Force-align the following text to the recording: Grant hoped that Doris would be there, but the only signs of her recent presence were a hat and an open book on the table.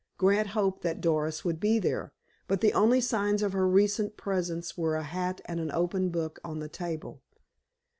Grant 0.17 0.47
hoped 0.57 0.81
that 0.81 0.99
Doris 0.99 1.45
would 1.45 1.59
be 1.59 1.77
there, 1.77 2.11
but 2.47 2.59
the 2.61 2.73
only 2.73 2.99
signs 3.01 3.43
of 3.43 3.53
her 3.53 3.67
recent 3.69 4.17
presence 4.17 4.75
were 4.75 4.95
a 4.95 5.03
hat 5.03 5.41
and 5.45 5.59
an 5.59 5.69
open 5.71 6.09
book 6.09 6.39
on 6.43 6.57
the 6.57 6.67
table. 6.67 7.21